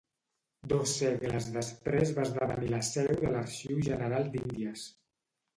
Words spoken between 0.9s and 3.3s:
segles després va esdevenir la seu